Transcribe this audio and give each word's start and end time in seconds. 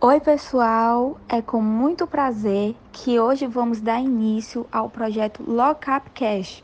Oi, 0.00 0.20
pessoal! 0.20 1.18
É 1.28 1.42
com 1.42 1.60
muito 1.60 2.06
prazer 2.06 2.76
que 2.92 3.18
hoje 3.18 3.48
vamos 3.48 3.80
dar 3.80 4.00
início 4.00 4.64
ao 4.70 4.88
projeto 4.88 5.42
Lockup 5.44 6.08
Cash, 6.10 6.62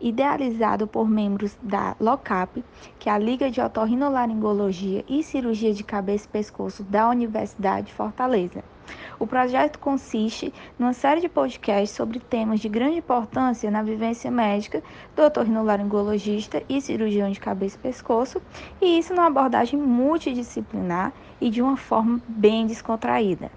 idealizado 0.00 0.86
por 0.86 1.08
membros 1.08 1.58
da 1.60 1.96
LOCAP, 1.98 2.64
que 3.00 3.08
é 3.08 3.12
a 3.12 3.18
Liga 3.18 3.50
de 3.50 3.60
Otorrinolaringologia 3.60 5.04
e 5.08 5.24
Cirurgia 5.24 5.74
de 5.74 5.82
Cabeça 5.82 6.26
e 6.26 6.28
Pescoço 6.28 6.84
da 6.84 7.08
Universidade 7.08 7.88
de 7.88 7.92
Fortaleza. 7.92 8.62
O 9.18 9.26
projeto 9.26 9.80
consiste 9.80 10.54
numa 10.78 10.92
série 10.92 11.20
de 11.20 11.28
podcasts 11.28 11.96
sobre 11.96 12.20
temas 12.20 12.60
de 12.60 12.68
grande 12.68 12.98
importância 12.98 13.68
na 13.68 13.82
vivência 13.82 14.30
médica 14.30 14.80
do 15.16 15.22
otorrinolaringologista 15.22 16.62
e 16.68 16.80
cirurgião 16.80 17.32
de 17.32 17.40
cabeça 17.40 17.76
e 17.76 17.80
pescoço, 17.80 18.40
e 18.80 18.96
isso 18.96 19.12
numa 19.12 19.26
abordagem 19.26 19.76
multidisciplinar 19.76 21.12
e 21.40 21.50
de 21.50 21.62
uma 21.62 21.76
forma 21.76 22.20
bem 22.28 22.66
descontraída. 22.66 23.50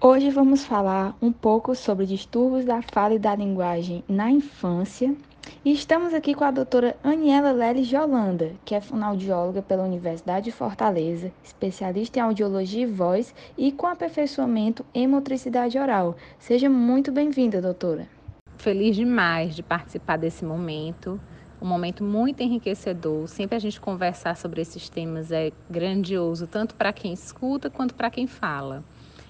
Hoje 0.00 0.30
vamos 0.30 0.64
falar 0.64 1.16
um 1.20 1.32
pouco 1.32 1.74
sobre 1.74 2.04
distúrbios 2.04 2.64
da 2.64 2.82
fala 2.82 3.14
e 3.14 3.18
da 3.18 3.34
linguagem 3.34 4.04
na 4.06 4.30
infância. 4.30 5.16
E 5.64 5.72
estamos 5.72 6.12
aqui 6.12 6.34
com 6.34 6.44
a 6.44 6.50
doutora 6.50 6.94
Aniela 7.02 7.50
Leles 7.50 7.86
de 7.86 7.96
Holanda, 7.96 8.52
que 8.66 8.74
é 8.74 8.82
fonoaudióloga 8.82 9.62
pela 9.62 9.82
Universidade 9.82 10.44
de 10.44 10.52
Fortaleza, 10.52 11.32
especialista 11.42 12.18
em 12.18 12.22
audiologia 12.22 12.82
e 12.82 12.86
voz 12.86 13.34
e 13.56 13.72
com 13.72 13.86
aperfeiçoamento 13.86 14.84
em 14.92 15.06
motricidade 15.06 15.78
oral. 15.78 16.18
Seja 16.38 16.68
muito 16.68 17.10
bem-vinda, 17.10 17.62
doutora. 17.62 18.06
Feliz 18.58 18.94
demais 18.94 19.56
de 19.56 19.62
participar 19.62 20.18
desse 20.18 20.44
momento, 20.44 21.18
um 21.62 21.66
momento 21.66 22.04
muito 22.04 22.42
enriquecedor. 22.42 23.26
Sempre 23.26 23.56
a 23.56 23.58
gente 23.58 23.80
conversar 23.80 24.36
sobre 24.36 24.60
esses 24.60 24.90
temas 24.90 25.32
é 25.32 25.50
grandioso, 25.70 26.46
tanto 26.46 26.74
para 26.74 26.92
quem 26.92 27.14
escuta 27.14 27.70
quanto 27.70 27.94
para 27.94 28.10
quem 28.10 28.26
fala. 28.26 28.84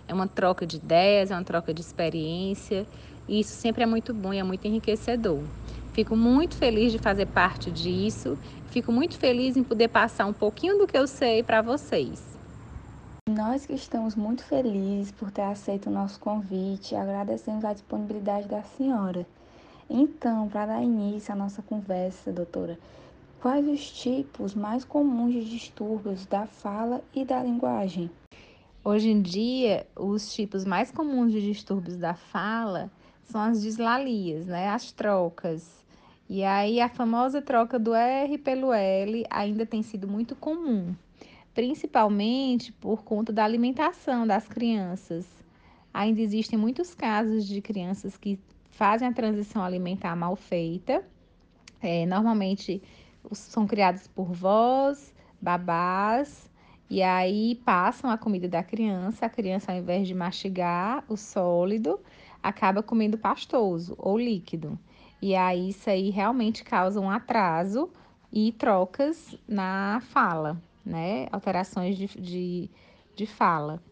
É 0.08 0.12
uma 0.12 0.26
troca 0.26 0.66
de 0.66 0.78
ideias, 0.78 1.30
é 1.30 1.34
uma 1.36 1.44
troca 1.44 1.72
de 1.72 1.80
experiência, 1.80 2.88
e 3.28 3.38
isso 3.38 3.52
sempre 3.52 3.84
é 3.84 3.86
muito 3.86 4.12
bom 4.12 4.34
e 4.34 4.38
é 4.38 4.42
muito 4.42 4.66
enriquecedor. 4.66 5.40
Fico 5.94 6.16
muito 6.16 6.56
feliz 6.56 6.90
de 6.90 6.98
fazer 6.98 7.26
parte 7.26 7.70
disso, 7.70 8.36
fico 8.66 8.90
muito 8.90 9.16
feliz 9.16 9.56
em 9.56 9.62
poder 9.62 9.86
passar 9.86 10.26
um 10.26 10.32
pouquinho 10.32 10.76
do 10.76 10.88
que 10.88 10.98
eu 10.98 11.06
sei 11.06 11.40
para 11.40 11.62
vocês. 11.62 12.36
Nós 13.30 13.64
que 13.64 13.74
estamos 13.74 14.16
muito 14.16 14.42
felizes 14.42 15.12
por 15.12 15.30
ter 15.30 15.42
aceito 15.42 15.86
o 15.86 15.92
nosso 15.92 16.18
convite, 16.18 16.96
agradecemos 16.96 17.64
a 17.64 17.72
disponibilidade 17.72 18.48
da 18.48 18.64
senhora. 18.64 19.24
Então, 19.88 20.48
para 20.48 20.66
dar 20.66 20.82
início 20.82 21.32
à 21.32 21.36
nossa 21.36 21.62
conversa, 21.62 22.32
doutora, 22.32 22.76
quais 23.40 23.64
os 23.68 23.88
tipos 23.92 24.52
mais 24.52 24.84
comuns 24.84 25.32
de 25.32 25.44
distúrbios 25.44 26.26
da 26.26 26.44
fala 26.44 27.04
e 27.14 27.24
da 27.24 27.40
linguagem? 27.40 28.10
Hoje 28.82 29.10
em 29.10 29.22
dia, 29.22 29.86
os 29.94 30.34
tipos 30.34 30.64
mais 30.64 30.90
comuns 30.90 31.30
de 31.30 31.40
distúrbios 31.40 31.96
da 31.96 32.14
fala 32.14 32.90
são 33.22 33.40
as 33.40 33.62
dislalias, 33.62 34.46
né? 34.46 34.68
As 34.68 34.90
trocas. 34.90 35.83
E 36.28 36.42
aí 36.42 36.80
a 36.80 36.88
famosa 36.88 37.42
troca 37.42 37.78
do 37.78 37.94
R 37.94 38.38
pelo 38.38 38.72
L 38.72 39.24
ainda 39.28 39.66
tem 39.66 39.82
sido 39.82 40.08
muito 40.08 40.34
comum, 40.34 40.94
principalmente 41.54 42.72
por 42.72 43.04
conta 43.04 43.32
da 43.32 43.44
alimentação 43.44 44.26
das 44.26 44.48
crianças. 44.48 45.26
Ainda 45.92 46.20
existem 46.20 46.58
muitos 46.58 46.94
casos 46.94 47.46
de 47.46 47.60
crianças 47.60 48.16
que 48.16 48.38
fazem 48.70 49.06
a 49.06 49.12
transição 49.12 49.62
alimentar 49.62 50.16
mal 50.16 50.34
feita. 50.34 51.04
É, 51.80 52.06
normalmente 52.06 52.82
são 53.32 53.66
criados 53.66 54.06
por 54.06 54.32
vós, 54.32 55.14
babás 55.40 56.50
e 56.88 57.02
aí 57.02 57.54
passam 57.64 58.10
a 58.10 58.18
comida 58.18 58.48
da 58.48 58.62
criança, 58.62 59.26
a 59.26 59.30
criança 59.30 59.72
ao 59.72 59.78
invés 59.78 60.06
de 60.06 60.14
mastigar 60.14 61.02
o 61.08 61.16
sólido, 61.16 61.98
acaba 62.42 62.82
comendo 62.82 63.16
pastoso 63.16 63.94
ou 63.98 64.18
líquido. 64.18 64.78
E 65.24 65.34
aí 65.34 65.70
isso 65.70 65.88
aí 65.88 66.10
realmente 66.10 66.62
causa 66.62 67.00
um 67.00 67.08
atraso 67.08 67.88
e 68.30 68.52
trocas 68.52 69.34
na 69.48 70.02
fala, 70.10 70.62
né? 70.84 71.28
Alterações 71.32 71.96
de, 71.96 72.08
de, 72.08 72.70
de 73.16 73.24
fala. 73.24 73.82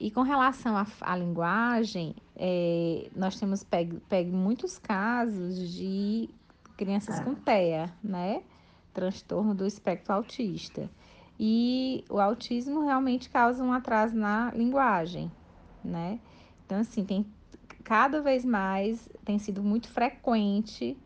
E 0.00 0.10
com 0.10 0.22
relação 0.22 0.74
à, 0.76 1.16
linguagem, 1.16 2.16
é, 2.34 3.08
nós 3.14 3.38
temos 3.38 3.62
pego, 3.62 4.00
pego 4.08 4.36
muitos 4.36 4.76
casos 4.76 5.72
de 5.72 6.28
crianças 6.76 7.20
com 7.20 7.36
TEA, 7.36 7.94
né? 8.02 8.42
Transtorno 8.92 9.54
do 9.54 9.64
espectro 9.64 10.12
autista. 10.12 10.90
E 11.38 12.04
o 12.10 12.18
autismo 12.18 12.82
realmente 12.82 13.30
causa 13.30 13.62
um 13.62 13.72
atraso 13.72 14.16
na 14.16 14.50
linguagem, 14.50 15.30
né? 15.84 16.18
Então, 16.66 16.80
assim, 16.80 17.04
tem 17.04 17.24
cada 17.84 18.22
vez 18.22 18.44
mais 18.44 19.08
tem 19.24 19.38
sido 19.38 19.62
muito 19.62 19.88
frequente 19.88 20.96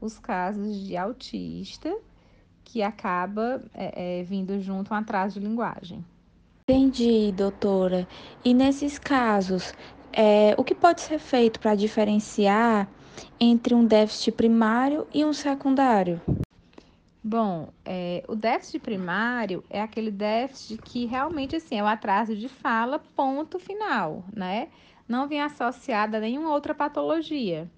os 0.00 0.18
casos 0.18 0.80
de 0.86 0.96
autista 0.96 1.94
que 2.64 2.82
acaba 2.82 3.62
é, 3.74 4.20
é, 4.20 4.22
vindo 4.22 4.60
junto 4.60 4.94
um 4.94 4.96
atraso 4.96 5.40
de 5.40 5.46
linguagem. 5.46 6.04
Entendi, 6.62 7.32
doutora. 7.32 8.06
E 8.44 8.54
nesses 8.54 8.98
casos, 8.98 9.74
é, 10.12 10.54
o 10.56 10.62
que 10.62 10.74
pode 10.74 11.00
ser 11.00 11.18
feito 11.18 11.58
para 11.58 11.74
diferenciar 11.74 12.86
entre 13.40 13.74
um 13.74 13.84
déficit 13.84 14.32
primário 14.32 15.06
e 15.12 15.24
um 15.24 15.32
secundário? 15.32 16.20
Bom, 17.24 17.70
é, 17.84 18.22
o 18.28 18.36
déficit 18.36 18.78
primário 18.78 19.64
é 19.68 19.80
aquele 19.80 20.10
déficit 20.10 20.80
que 20.82 21.04
realmente 21.06 21.56
assim 21.56 21.78
é 21.78 21.82
o 21.82 21.86
atraso 21.86 22.36
de 22.36 22.48
fala, 22.48 22.98
ponto 22.98 23.58
final, 23.58 24.24
né? 24.32 24.68
Não 25.08 25.26
vem 25.26 25.40
associado 25.40 26.16
a 26.16 26.20
nenhuma 26.20 26.52
outra 26.52 26.74
patologia. 26.74 27.68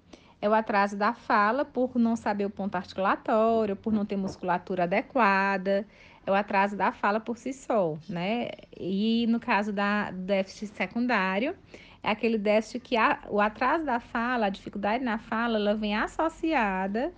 É 0.41 0.49
o 0.49 0.53
atraso 0.53 0.97
da 0.97 1.13
fala 1.13 1.63
por 1.63 1.97
não 1.97 2.15
saber 2.15 2.45
o 2.45 2.49
ponto 2.49 2.75
articulatório, 2.75 3.75
por 3.75 3.93
não 3.93 4.05
ter 4.05 4.17
musculatura 4.17 4.83
adequada. 4.83 5.85
É 6.25 6.31
o 6.31 6.33
atraso 6.33 6.75
da 6.75 6.91
fala 6.91 7.19
por 7.19 7.37
si 7.37 7.53
só, 7.53 7.97
né? 8.09 8.49
E 8.77 9.25
no 9.29 9.39
caso 9.39 9.71
da 9.71 10.11
déficit 10.11 10.75
secundário, 10.75 11.55
é 12.03 12.09
aquele 12.09 12.37
déficit 12.37 12.79
que 12.81 12.97
a, 12.97 13.19
o 13.29 13.39
atraso 13.39 13.85
da 13.85 13.99
fala, 13.99 14.47
a 14.47 14.49
dificuldade 14.49 15.03
na 15.03 15.17
fala, 15.17 15.57
ela 15.57 15.75
vem 15.75 15.95
associada 15.95 17.13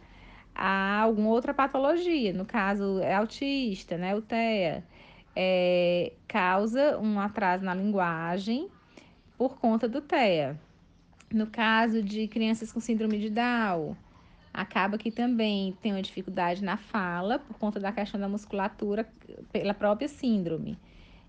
a 0.54 1.00
alguma 1.02 1.30
outra 1.30 1.54
patologia, 1.54 2.34
no 2.34 2.46
caso 2.46 3.00
é 3.00 3.16
autista, 3.16 3.98
né, 3.98 4.16
o 4.16 4.22
TEA, 4.22 4.84
é, 5.36 6.14
causa 6.28 7.00
um 7.00 7.20
atraso 7.20 7.66
na 7.66 7.74
linguagem 7.74 8.70
por 9.50 9.58
conta 9.58 9.90
do 9.90 10.00
TEA. 10.00 10.58
No 11.30 11.48
caso 11.48 12.02
de 12.02 12.30
crianças 12.30 12.72
com 12.72 12.80
síndrome 12.80 13.20
de 13.20 13.30
Down, 13.30 13.94
acaba 14.54 14.98
que 14.98 15.12
também 15.12 15.78
tem 15.82 15.92
uma 15.92 16.02
dificuldade 16.02 16.64
na 16.64 16.78
fala 16.78 17.40
por 17.40 17.58
conta 17.58 17.78
da 17.78 17.92
questão 17.92 18.18
da 18.18 18.30
musculatura 18.30 19.06
pela 19.52 19.74
própria 19.74 20.08
síndrome. 20.08 20.80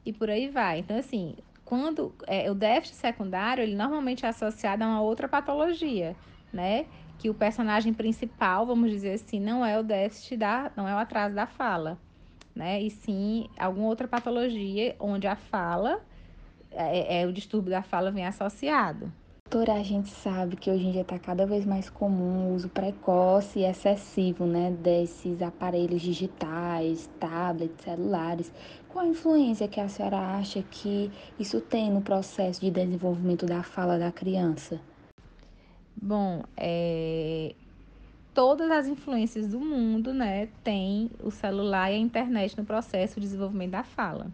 E 0.06 0.12
por 0.12 0.30
aí 0.30 0.48
vai. 0.48 0.78
Então, 0.78 0.97
assim, 0.97 1.34
quando 1.64 2.14
é, 2.28 2.48
o 2.48 2.54
déficit 2.54 2.97
secundário, 2.97 3.62
ele 3.62 3.75
normalmente 3.75 4.25
é 4.25 4.28
associado 4.28 4.84
a 4.84 4.86
uma 4.86 5.00
outra 5.00 5.26
patologia, 5.26 6.14
né? 6.52 6.86
que 7.19 7.28
o 7.28 7.34
personagem 7.34 7.92
principal, 7.92 8.64
vamos 8.64 8.91
dizer 8.91 9.14
assim, 9.14 9.41
não 9.41 9.64
é 9.64 9.78
o 9.78 9.82
déficit 9.82 10.36
da, 10.36 10.70
não 10.76 10.86
é 10.86 10.94
o 10.94 10.98
atraso 10.98 11.34
da 11.34 11.46
fala, 11.46 11.98
né? 12.54 12.82
E 12.82 12.91
sim 12.91 13.48
alguma 13.58 13.86
outra 13.88 14.06
patologia 14.06 14.94
onde 15.00 15.26
a 15.26 15.34
fala, 15.34 16.00
é, 16.74 17.22
é 17.22 17.26
o 17.26 17.32
distúrbio 17.32 17.70
da 17.70 17.82
fala 17.82 18.10
vem 18.10 18.26
associado. 18.26 19.12
Doutora, 19.50 19.78
a 19.78 19.82
gente 19.84 20.08
sabe 20.10 20.56
que 20.56 20.68
hoje 20.68 20.86
em 20.86 20.90
dia 20.90 21.02
está 21.02 21.16
cada 21.16 21.46
vez 21.46 21.64
mais 21.64 21.88
comum 21.88 22.49
o 22.49 22.54
uso 22.54 22.69
precoce 22.69 23.60
e 23.60 23.64
excessivo, 23.64 24.46
né, 24.46 24.72
desses 24.72 25.40
aparelhos 25.43 26.02
digitais, 26.02 27.08
tablets, 27.20 27.84
celulares. 27.84 28.52
Qual 28.88 29.04
a 29.04 29.08
influência 29.08 29.69
que 29.69 29.78
a 29.78 29.88
senhora 29.88 30.19
acha 30.19 30.60
que 30.62 31.08
isso 31.38 31.60
tem 31.60 31.88
no 31.90 32.00
processo 32.00 32.60
de 32.60 32.70
desenvolvimento 32.70 33.46
da 33.46 33.62
fala 33.62 33.96
da 33.96 34.10
criança? 34.10 34.81
Bom, 35.94 36.43
é, 36.56 37.54
todas 38.32 38.69
as 38.70 38.88
influências 38.88 39.49
do 39.49 39.60
mundo, 39.60 40.12
né, 40.12 40.49
tem 40.64 41.10
o 41.22 41.31
celular 41.31 41.93
e 41.93 41.94
a 41.94 41.99
internet 41.99 42.58
no 42.58 42.64
processo 42.64 43.20
de 43.20 43.26
desenvolvimento 43.26 43.70
da 43.70 43.84
fala. 43.84 44.32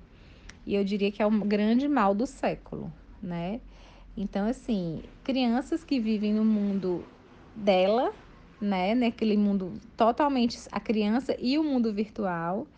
E 0.70 0.76
eu 0.76 0.84
diria 0.84 1.10
que 1.10 1.20
é 1.20 1.26
o 1.26 1.30
grande 1.32 1.88
mal 1.88 2.14
do 2.14 2.28
século, 2.28 2.92
né? 3.20 3.60
Então, 4.16 4.46
assim, 4.46 5.02
crianças 5.24 5.82
que 5.82 5.98
vivem 5.98 6.32
no 6.32 6.44
mundo 6.44 7.04
dela, 7.56 8.12
né, 8.60 8.94
naquele 8.94 9.36
mundo 9.36 9.72
totalmente 9.96 10.56
a 10.70 10.78
criança 10.78 11.34
e 11.40 11.58
o 11.58 11.64
mundo 11.64 11.92
virtual, 11.92 12.68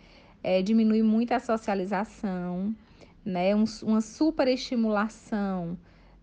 é, 0.42 0.62
diminui 0.62 1.02
muito 1.02 1.32
a 1.32 1.38
socialização, 1.38 2.74
né, 3.22 3.54
um, 3.54 3.64
uma 3.82 4.00
superestimulação 4.00 5.76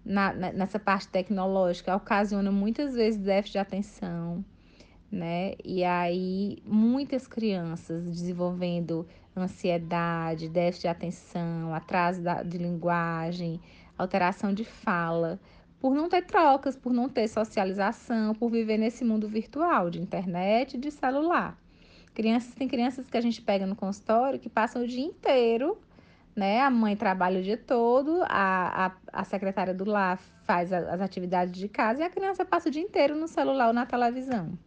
na, 0.04 0.34
nessa 0.34 0.80
parte 0.80 1.08
tecnológica 1.10 1.96
ocasiona 1.96 2.52
muitas 2.52 2.96
vezes 2.96 3.22
déficit 3.22 3.52
de 3.52 3.58
atenção, 3.60 4.44
né? 5.12 5.54
E 5.64 5.84
aí 5.84 6.58
muitas 6.66 7.28
crianças 7.28 8.04
desenvolvendo 8.06 9.06
ansiedade, 9.42 10.50
déficit 10.50 10.82
de 10.82 10.88
atenção, 10.88 11.74
atraso 11.74 12.22
da, 12.22 12.44
de 12.44 12.58
linguagem, 12.58 13.60
alteração 13.98 14.54
de 14.54 14.64
fala, 14.64 15.40
por 15.80 15.94
não 15.94 16.10
ter 16.10 16.24
trocas, 16.26 16.76
por 16.76 16.94
não 16.94 17.08
ter 17.08 17.28
socialização, 17.28 18.34
por 18.36 18.50
viver 18.50 18.78
nesse 18.78 19.04
mundo 19.04 19.28
virtual 19.28 19.90
de 19.90 20.00
internet 20.00 20.76
e 20.76 20.78
de 20.78 20.92
celular. 20.92 21.58
Crianças, 22.14 22.54
tem 22.54 22.68
crianças 22.68 23.10
que 23.10 23.18
a 23.18 23.22
gente 23.22 23.42
pega 23.42 23.66
no 23.66 23.76
consultório 23.76 24.40
que 24.40 24.50
passam 24.50 24.84
o 24.84 24.88
dia 24.88 25.06
inteiro, 25.06 25.78
né? 26.36 26.62
A 26.62 26.70
mãe 26.70 26.96
trabalha 26.96 27.40
o 27.40 27.44
dia 27.44 27.58
todo, 27.58 28.24
a, 28.24 28.88
a, 28.88 28.92
a 29.22 29.24
secretária 29.24 29.74
do 29.74 29.86
lar 29.86 30.18
faz 30.44 30.74
as 30.74 31.00
atividades 31.02 31.54
de 31.54 31.68
casa 31.70 32.02
e 32.02 32.04
a 32.04 32.10
criança 32.10 32.44
passa 32.44 32.70
o 32.70 32.72
dia 32.72 32.82
inteiro 32.82 33.16
no 33.16 33.28
celular 33.28 33.68
ou 33.68 33.74
na 33.74 33.86
televisão. 33.86 34.58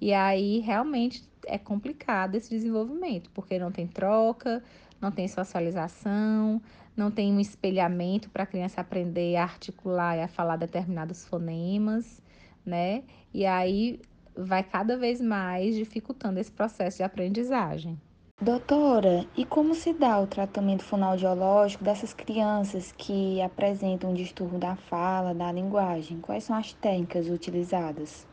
E 0.00 0.12
aí 0.12 0.60
realmente 0.60 1.24
é 1.46 1.58
complicado 1.58 2.34
esse 2.34 2.50
desenvolvimento, 2.50 3.30
porque 3.30 3.58
não 3.58 3.70
tem 3.70 3.86
troca, 3.86 4.62
não 5.00 5.10
tem 5.10 5.28
socialização, 5.28 6.60
não 6.96 7.10
tem 7.10 7.32
um 7.32 7.40
espelhamento 7.40 8.30
para 8.30 8.42
a 8.42 8.46
criança 8.46 8.80
aprender 8.80 9.36
a 9.36 9.42
articular 9.42 10.16
e 10.16 10.22
a 10.22 10.28
falar 10.28 10.56
determinados 10.56 11.24
fonemas, 11.26 12.20
né? 12.64 13.04
E 13.32 13.46
aí 13.46 14.00
vai 14.36 14.62
cada 14.62 14.96
vez 14.96 15.20
mais 15.20 15.74
dificultando 15.74 16.40
esse 16.40 16.52
processo 16.52 16.98
de 16.98 17.02
aprendizagem. 17.02 17.98
Doutora, 18.38 19.26
e 19.34 19.46
como 19.46 19.74
se 19.74 19.94
dá 19.94 20.20
o 20.20 20.26
tratamento 20.26 20.84
fonoaudiológico 20.84 21.82
dessas 21.82 22.12
crianças 22.12 22.92
que 22.92 23.40
apresentam 23.40 24.10
um 24.10 24.14
distúrbio 24.14 24.58
da 24.58 24.76
fala, 24.76 25.34
da 25.34 25.50
linguagem? 25.50 26.20
Quais 26.20 26.44
são 26.44 26.54
as 26.54 26.74
técnicas 26.74 27.30
utilizadas? 27.30 28.26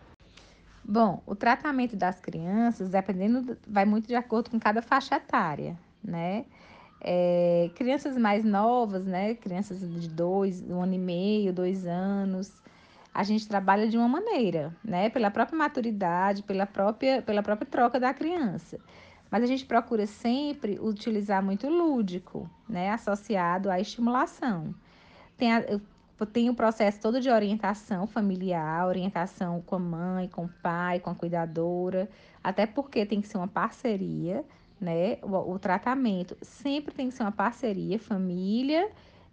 Bom, 0.85 1.21
o 1.25 1.35
tratamento 1.35 1.95
das 1.95 2.19
crianças, 2.19 2.89
dependendo, 2.89 3.57
vai 3.65 3.85
muito 3.85 4.07
de 4.07 4.15
acordo 4.15 4.49
com 4.49 4.59
cada 4.59 4.81
faixa 4.81 5.15
etária, 5.15 5.77
né? 6.03 6.45
É, 6.99 7.69
crianças 7.75 8.17
mais 8.17 8.43
novas, 8.43 9.05
né? 9.05 9.35
Crianças 9.35 9.79
de 9.79 10.09
dois, 10.09 10.61
um 10.69 10.81
ano 10.81 10.93
e 10.93 10.97
meio, 10.97 11.53
dois 11.53 11.85
anos, 11.85 12.51
a 13.13 13.23
gente 13.23 13.47
trabalha 13.47 13.87
de 13.87 13.97
uma 13.97 14.07
maneira, 14.07 14.75
né? 14.83 15.09
Pela 15.09 15.31
própria 15.31 15.57
maturidade, 15.57 16.43
pela 16.43 16.65
própria, 16.65 17.21
pela 17.21 17.43
própria 17.43 17.67
troca 17.67 17.99
da 17.99 18.13
criança. 18.13 18.79
Mas 19.31 19.43
a 19.43 19.47
gente 19.47 19.65
procura 19.65 20.05
sempre 20.05 20.79
utilizar 20.79 21.41
muito 21.43 21.69
lúdico, 21.69 22.49
né? 22.67 22.91
Associado 22.91 23.69
à 23.69 23.79
estimulação. 23.79 24.75
Tem 25.37 25.53
a, 25.53 25.63
tem 26.31 26.49
o 26.49 26.55
processo 26.55 26.99
todo 27.01 27.19
de 27.19 27.29
orientação 27.29 28.07
familiar, 28.07 28.87
orientação 28.87 29.61
com 29.61 29.75
a 29.75 29.79
mãe, 29.79 30.27
com 30.27 30.45
o 30.45 30.49
pai, 30.61 30.99
com 30.99 31.09
a 31.09 31.15
cuidadora, 31.15 32.09
até 32.43 32.65
porque 32.65 33.05
tem 33.05 33.19
que 33.19 33.27
ser 33.27 33.37
uma 33.37 33.47
parceria, 33.47 34.45
né? 34.79 35.17
O, 35.21 35.53
o 35.53 35.59
tratamento 35.59 36.37
sempre 36.41 36.93
tem 36.93 37.09
que 37.09 37.15
ser 37.15 37.23
uma 37.23 37.31
parceria, 37.31 37.97
família, 37.99 38.89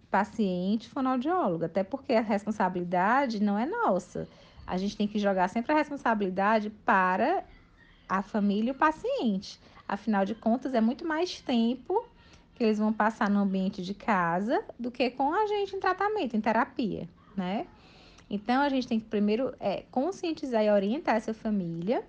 paciente, 0.09 0.89
fonoaudiólogo, 0.89 1.65
até 1.65 1.83
porque 1.83 2.13
a 2.13 2.21
responsabilidade 2.21 3.41
não 3.41 3.57
é 3.57 3.65
nossa. 3.65 4.27
A 4.67 4.77
gente 4.77 4.97
tem 4.97 5.07
que 5.07 5.19
jogar 5.19 5.47
sempre 5.47 5.71
a 5.71 5.75
responsabilidade 5.75 6.69
para 6.85 7.43
a 8.09 8.21
família 8.21 8.69
e 8.69 8.71
o 8.71 8.77
paciente. 8.77 9.59
Afinal 9.87 10.25
de 10.25 10.35
contas, 10.35 10.73
é 10.73 10.81
muito 10.81 11.07
mais 11.07 11.39
tempo 11.41 12.05
que 12.61 12.65
eles 12.65 12.77
vão 12.77 12.93
passar 12.93 13.27
no 13.27 13.39
ambiente 13.39 13.81
de 13.81 13.95
casa 13.95 14.63
do 14.77 14.91
que 14.91 15.09
com 15.09 15.33
a 15.33 15.47
gente 15.47 15.75
em 15.75 15.79
tratamento, 15.79 16.37
em 16.37 16.41
terapia, 16.41 17.09
né? 17.35 17.65
Então, 18.29 18.61
a 18.61 18.69
gente 18.69 18.87
tem 18.87 18.99
que 18.99 19.07
primeiro 19.07 19.51
é, 19.59 19.83
conscientizar 19.89 20.63
e 20.63 20.69
orientar 20.69 21.15
essa 21.15 21.33
família. 21.33 22.03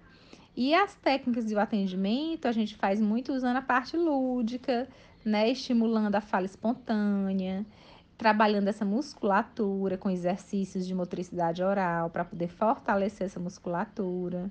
E 0.55 0.75
as 0.75 0.95
técnicas 0.95 1.47
de 1.47 1.57
atendimento, 1.57 2.47
a 2.47 2.53
gente 2.53 2.77
faz 2.77 3.01
muito 3.01 3.33
usando 3.33 3.57
a 3.57 3.63
parte 3.63 3.97
lúdica, 3.97 4.87
né? 5.25 5.49
Estimulando 5.49 6.17
a 6.17 6.21
fala 6.21 6.45
espontânea, 6.45 7.65
trabalhando 8.19 8.69
essa 8.69 8.85
musculatura 8.85 9.97
com 9.97 10.11
exercícios 10.11 10.87
de 10.87 10.95
motricidade 10.95 11.63
oral 11.63 12.11
para 12.11 12.27
poder 12.27 12.49
fortalecer 12.49 13.27
essa 13.27 13.41
musculatura. 13.41 14.51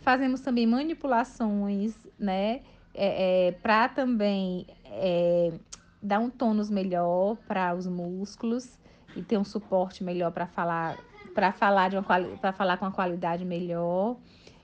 Fazemos 0.00 0.40
também 0.40 0.66
manipulações, 0.66 1.94
né? 2.18 2.62
É, 2.94 3.48
é, 3.48 3.52
para 3.52 3.88
também 3.88 4.66
é, 4.84 5.52
dar 6.00 6.20
um 6.20 6.30
tônus 6.30 6.70
melhor 6.70 7.36
para 7.48 7.74
os 7.74 7.86
músculos 7.86 8.78
e 9.16 9.22
ter 9.22 9.36
um 9.36 9.44
suporte 9.44 10.04
melhor 10.04 10.30
para 10.30 10.46
falar 10.46 10.96
para 11.34 11.50
falar 11.50 11.90
de 11.90 11.96
para 12.40 12.52
falar 12.52 12.76
com 12.76 12.84
uma 12.84 12.92
qualidade 12.92 13.44
melhor. 13.44 14.16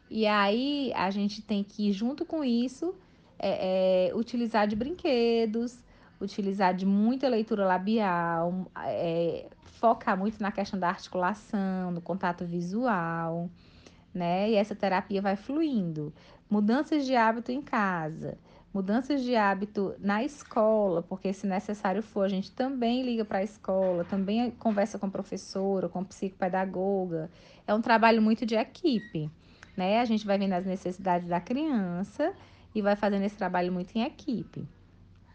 E 0.09 0.27
aí 0.27 0.93
a 0.95 1.11
gente 1.11 1.43
tem 1.43 1.65
que 1.65 1.93
junto 1.93 2.25
com 2.25 2.45
isso 2.45 2.95
é, 3.39 4.09
é, 4.09 4.15
utilizar 4.15 4.67
de 4.69 4.77
brinquedos 4.77 5.83
utilizar 6.21 6.75
de 6.75 6.85
muita 6.85 7.29
leitura 7.29 7.65
labial 7.65 8.71
é, 8.85 9.49
focar 9.65 10.19
muito 10.19 10.41
na 10.41 10.53
questão 10.53 10.79
da 10.79 10.89
articulação 10.89 11.91
no 11.91 12.01
contato 12.03 12.45
visual 12.45 13.49
né? 14.13 14.51
E 14.51 14.55
essa 14.57 14.75
terapia 14.75 15.23
vai 15.23 15.37
fluindo 15.37 16.13
mudanças 16.51 17.07
de 17.07 17.15
hábito 17.15 17.53
em 17.53 17.63
casa 17.63 18.37
mudanças 18.73 19.23
de 19.23 19.35
hábito 19.35 19.95
na 19.99 20.23
escola, 20.23 21.03
porque 21.03 21.33
se 21.33 21.47
necessário 21.47 22.03
for, 22.03 22.25
a 22.25 22.29
gente 22.29 22.51
também 22.53 23.03
liga 23.03 23.25
para 23.25 23.39
a 23.39 23.43
escola, 23.43 24.05
também 24.05 24.51
conversa 24.53 24.99
com 24.99 25.11
professora, 25.11 25.89
com 25.89 26.05
psicopedagoga. 26.05 27.31
É 27.67 27.75
um 27.75 27.81
trabalho 27.81 28.23
muito 28.23 28.47
de 28.47 28.55
equipe, 28.55 29.31
né? 29.77 30.01
A 30.01 30.05
gente 30.05 30.25
vai 30.25 30.39
vendo 30.39 30.53
as 30.53 30.65
necessidades 30.65 31.29
da 31.29 31.41
criança 31.41 32.33
e 32.75 32.81
vai 32.81 32.95
fazendo 32.95 33.25
esse 33.25 33.37
trabalho 33.37 33.73
muito 33.73 33.97
em 33.97 34.03
equipe. 34.03 34.67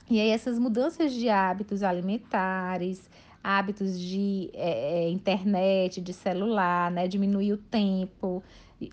E 0.10 0.20
aí, 0.22 0.30
essas 0.30 0.60
mudanças 0.60 1.12
de 1.12 1.30
hábitos 1.30 1.82
alimentares, 1.82 3.10
hábitos 3.46 4.00
de 4.00 4.50
é, 4.54 5.08
internet, 5.10 6.02
de 6.02 6.14
celular, 6.14 6.90
né? 6.90 7.08
Diminuir 7.08 7.54
o 7.54 7.58
tempo. 7.58 8.44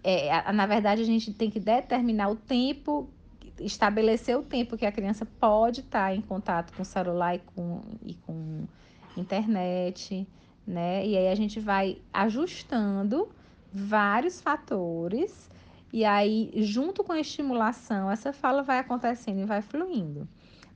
É, 0.04 0.52
na 0.52 0.66
verdade, 0.66 1.00
a 1.00 1.04
gente 1.04 1.32
tem 1.32 1.50
que 1.50 1.58
determinar 1.58 2.28
o 2.28 2.36
tempo 2.36 3.08
estabelecer 3.58 4.36
o 4.36 4.42
tempo 4.42 4.76
que 4.76 4.84
a 4.84 4.90
criança 4.90 5.24
pode 5.24 5.80
estar 5.80 6.14
em 6.14 6.20
contato 6.20 6.72
com 6.74 6.82
o 6.82 6.84
celular 6.84 7.36
e 7.36 7.38
com, 7.38 7.80
e 8.04 8.14
com 8.14 8.64
internet, 9.16 10.26
né? 10.66 11.06
E 11.06 11.16
aí 11.16 11.28
a 11.28 11.34
gente 11.34 11.60
vai 11.60 11.98
ajustando 12.12 13.28
vários 13.72 14.40
fatores 14.40 15.50
e 15.92 16.04
aí, 16.04 16.50
junto 16.56 17.04
com 17.04 17.12
a 17.12 17.20
estimulação, 17.20 18.10
essa 18.10 18.32
fala 18.32 18.62
vai 18.62 18.78
acontecendo 18.78 19.40
e 19.40 19.44
vai 19.44 19.60
fluindo. 19.60 20.26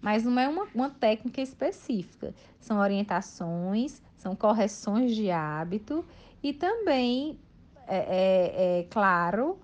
Mas 0.06 0.22
não 0.22 0.38
é 0.38 0.48
uma, 0.48 0.68
uma 0.72 0.88
técnica 0.88 1.40
específica, 1.40 2.32
são 2.60 2.78
orientações, 2.78 4.00
são 4.16 4.36
correções 4.36 5.16
de 5.16 5.32
hábito 5.32 6.04
e 6.40 6.52
também, 6.52 7.36
é, 7.88 7.96
é, 7.96 8.78
é 8.78 8.82
claro, 8.84 9.58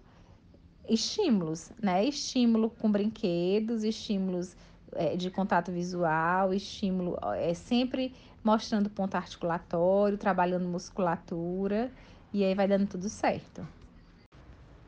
estímulos, 0.88 1.70
né? 1.80 2.04
Estímulo 2.04 2.70
com 2.70 2.90
brinquedos, 2.90 3.84
estímulos 3.84 4.56
é, 4.96 5.14
de 5.14 5.30
contato 5.30 5.70
visual, 5.70 6.52
estímulo 6.52 7.16
é 7.36 7.54
sempre 7.54 8.12
mostrando 8.42 8.90
ponto 8.90 9.14
articulatório, 9.14 10.18
trabalhando 10.18 10.66
musculatura 10.66 11.88
e 12.32 12.42
aí 12.42 12.52
vai 12.52 12.66
dando 12.66 12.88
tudo 12.88 13.08
certo. 13.08 13.64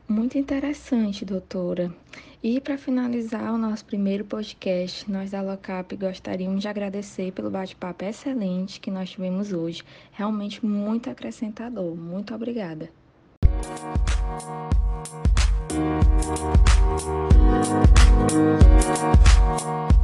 Muito 0.07 0.37
interessante, 0.37 1.25
doutora. 1.25 1.93
E 2.43 2.61
para 2.61 2.77
finalizar 2.77 3.51
o 3.53 3.57
nosso 3.57 3.83
primeiro 3.85 4.23
podcast, 4.23 5.09
nós 5.11 5.31
da 5.31 5.41
Locap 5.41 5.95
gostaríamos 5.95 6.61
de 6.61 6.67
agradecer 6.67 7.31
pelo 7.31 7.49
bate-papo 7.49 8.05
excelente 8.05 8.79
que 8.79 8.91
nós 8.91 9.09
tivemos 9.09 9.51
hoje. 9.51 9.83
Realmente 10.11 10.63
muito 10.63 11.09
acrescentador. 11.09 11.95
Muito 11.95 12.35
obrigada. 12.35 12.89
Música 19.35 19.94